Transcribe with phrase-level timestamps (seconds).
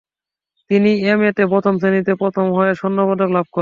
[0.69, 1.19] তিনি M.
[1.21, 1.31] A.
[1.33, 3.59] তে প্রথম শ্রেনীতে প্রথম হয়ে স্বর্ণপদক লাভ করেন।